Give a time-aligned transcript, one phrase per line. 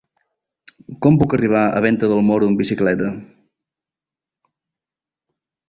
[1.05, 3.13] Com puc arribar a Venta del Moro amb bicicleta?